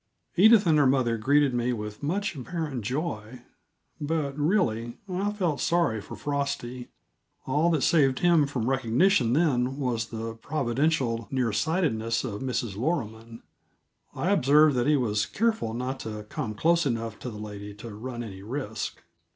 Edith 0.35 0.65
and 0.65 0.79
her 0.79 0.87
mother 0.87 1.15
greeted 1.15 1.53
me 1.53 1.73
with 1.73 2.01
much 2.01 2.35
apparent 2.35 2.81
joy, 2.83 3.43
but, 3.99 4.35
really, 4.35 4.97
I 5.07 5.31
felt 5.31 5.61
sorry 5.61 6.01
for 6.01 6.15
Frosty; 6.15 6.89
all 7.45 7.69
that 7.69 7.83
saved 7.83 8.17
him 8.17 8.47
from 8.47 8.67
recognition 8.67 9.33
then 9.33 9.77
was 9.77 10.07
the 10.07 10.33
providential 10.33 11.27
near 11.29 11.51
sightedness 11.53 12.23
of 12.23 12.41
Mrs. 12.41 12.75
Loroman. 12.75 13.43
I 14.15 14.31
observed 14.31 14.75
that 14.75 14.87
he 14.87 14.97
was 14.97 15.27
careful 15.27 15.75
not 15.75 15.99
to 15.99 16.23
come 16.23 16.55
close 16.55 16.87
enough 16.87 17.19
to 17.19 17.29
the 17.29 17.37
lady 17.37 17.75
to 17.75 17.93
run 17.93 18.23
any 18.23 18.41
risk. 18.41 19.03